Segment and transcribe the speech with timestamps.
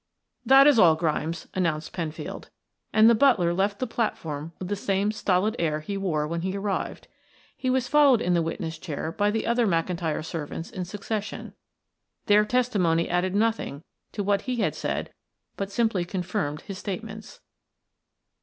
[0.47, 2.49] "That is all, Grimes," announced Penfield,
[2.91, 6.57] and the butler left the platform with the same stolid air he wore when he
[6.57, 7.07] arrived.
[7.55, 11.53] He was followed in the witness chair by the other McIntyre servants in succession.
[12.25, 13.83] Their testimony added nothing
[14.13, 15.11] to what he had said
[15.55, 17.39] but simply confirmed his statements.